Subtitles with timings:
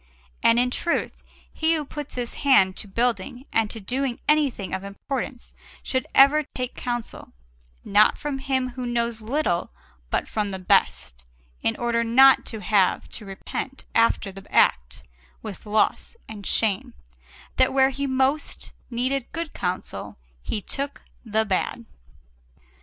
[0.41, 1.21] And in truth,
[1.53, 6.41] he who puts his hand to building and to doing anything of importance should ever
[6.55, 7.33] take counsel,
[7.85, 9.69] not from him who knows little
[10.09, 11.23] but from the best,
[11.61, 15.03] in order not to have to repent after the act,
[15.43, 16.95] with loss and shame,
[17.57, 21.85] that where he most needed good counsel he took the bad.